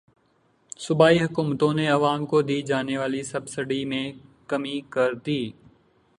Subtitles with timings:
[0.79, 4.05] صوبائی حکومتوں نے عوام کو دی جانے والی سبسڈی میں
[4.47, 5.41] کمی کردی